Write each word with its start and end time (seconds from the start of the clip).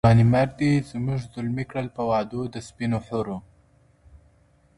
ځوانیمرګ 0.05 0.51
دي 0.61 0.71
زموږ 0.91 1.19
زلمي 1.33 1.65
کړل 1.69 1.87
په 1.95 2.01
وعدو 2.09 2.41
د 2.53 2.55
سپینو 2.67 2.99
حورو 3.05 3.37